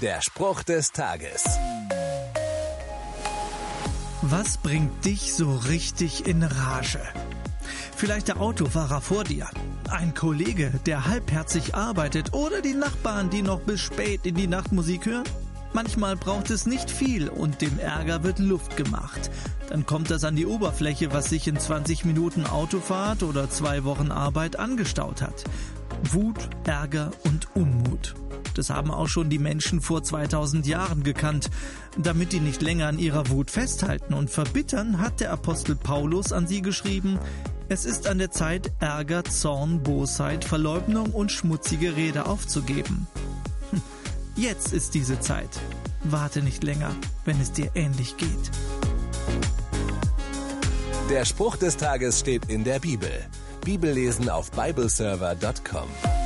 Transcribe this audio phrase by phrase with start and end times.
[0.00, 1.44] Der Spruch des Tages.
[4.22, 7.00] Was bringt dich so richtig in Rage?
[7.96, 9.46] Vielleicht der Autofahrer vor dir,
[9.90, 14.72] ein Kollege, der halbherzig arbeitet oder die Nachbarn, die noch bis spät in die Nacht
[14.72, 15.28] Musik hören?
[15.74, 19.30] Manchmal braucht es nicht viel und dem Ärger wird Luft gemacht.
[19.68, 24.10] Dann kommt das an die Oberfläche, was sich in 20 Minuten Autofahrt oder zwei Wochen
[24.10, 25.44] Arbeit angestaut hat.
[26.10, 28.14] Wut, Ärger und Unmut.
[28.54, 31.50] Das haben auch schon die Menschen vor 2000 Jahren gekannt.
[31.96, 36.46] Damit die nicht länger an ihrer Wut festhalten und verbittern, hat der Apostel Paulus an
[36.46, 37.18] sie geschrieben,
[37.68, 43.06] es ist an der Zeit, Ärger, Zorn, Bosheit, Verleugnung und schmutzige Rede aufzugeben.
[43.70, 43.80] Hm,
[44.34, 45.60] jetzt ist diese Zeit.
[46.02, 46.90] Warte nicht länger,
[47.24, 48.50] wenn es dir ähnlich geht.
[51.10, 53.10] Der Spruch des Tages steht in der Bibel.
[53.64, 56.19] Bibellesen auf bibleserver.com.